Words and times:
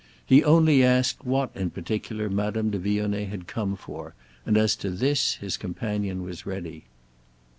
He 0.25 0.43
only 0.43 0.83
asked 0.83 1.23
what 1.27 1.51
in 1.53 1.69
particular 1.69 2.27
Madame 2.27 2.71
de 2.71 2.79
Vionnet 2.79 3.29
had 3.29 3.45
come 3.45 3.75
for, 3.75 4.15
and 4.47 4.57
as 4.57 4.75
to 4.77 4.89
this 4.89 5.35
his 5.35 5.57
companion 5.57 6.23
was 6.23 6.43
ready. 6.43 6.85